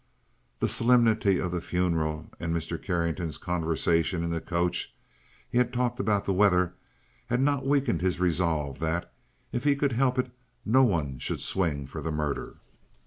[0.57, 2.81] The solemnity of the funeral and Mr.
[2.81, 4.95] Carrington's conversation in the coach
[5.47, 6.73] he had talked about the weather
[7.27, 9.13] had not weakened his resolve that,
[9.51, 10.31] if he could help it,
[10.65, 12.55] no one should swing for the murder.